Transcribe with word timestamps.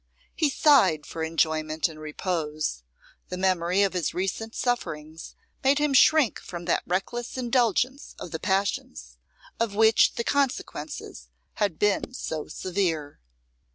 He 0.33 0.49
sighed 0.49 1.05
for 1.05 1.23
enjoyment 1.23 1.87
and 1.87 1.99
repose; 1.99 2.81
the 3.29 3.37
memory 3.37 3.83
of 3.83 3.93
his 3.93 4.15
recent 4.15 4.55
sufferings 4.55 5.35
made 5.63 5.77
him 5.77 5.93
shrink 5.93 6.39
from 6.39 6.65
that 6.65 6.81
reckless 6.87 7.37
indulgence 7.37 8.15
of 8.17 8.31
the 8.31 8.39
passions, 8.39 9.19
of 9.59 9.75
which 9.75 10.15
the 10.15 10.23
consequences 10.23 11.29
had 11.61 11.77
been 11.77 12.15
so 12.15 12.47
severe. 12.47 13.19